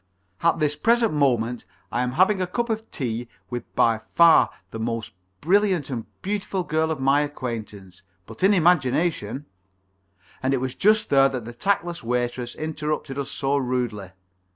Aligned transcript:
At 0.41 0.57
this 0.57 0.75
present 0.75 1.13
moment 1.13 1.63
I 1.91 2.01
am 2.01 2.13
having 2.13 2.41
a 2.41 2.47
cup 2.47 2.71
of 2.71 2.89
tea 2.89 3.27
with 3.51 3.71
by 3.75 3.99
far 4.15 4.49
the 4.71 4.79
most 4.79 5.13
brilliant 5.41 5.91
and 5.91 6.07
beautiful 6.23 6.63
girl 6.63 6.89
of 6.89 6.99
my 6.99 7.21
acquaintance, 7.21 8.01
but 8.25 8.41
in 8.43 8.51
imagination" 8.51 9.45
And 10.41 10.55
it 10.55 10.59
was 10.59 10.73
just 10.73 11.11
there 11.11 11.29
that 11.29 11.45
the 11.45 11.53
tactless 11.53 12.01
waitress 12.03 12.55
interrupted 12.55 13.19
us 13.19 13.29
so 13.29 13.57
rudely. 13.57 14.09